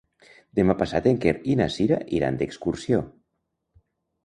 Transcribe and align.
Demà 0.59 0.75
passat 0.79 1.09
en 1.11 1.19
Quer 1.25 1.33
i 1.53 1.59
na 1.61 1.69
Cira 1.77 2.01
iran 2.21 2.41
d'excursió. 2.41 3.05